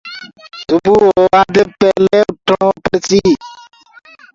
[0.67, 3.31] سبو هووآ دي پيلي اُٺڻو پڙسيٚ